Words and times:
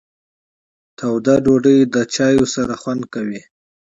تاوده 0.97 1.35
ډوډۍ 1.43 1.79
له 1.93 2.01
چای 2.15 2.35
سره 2.55 2.73
خوند 2.81 3.03
کوي. 3.13 3.41